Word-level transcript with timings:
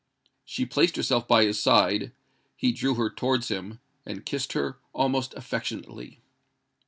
She 0.43 0.65
placed 0.65 0.95
herself 0.95 1.27
by 1.27 1.43
his 1.43 1.61
side; 1.61 2.11
he 2.55 2.71
drew 2.71 2.95
her 2.95 3.07
towards 3.07 3.49
him—and 3.49 4.25
kissed 4.25 4.53
her 4.53 4.79
almost 4.93 5.35
affectionately. 5.35 6.23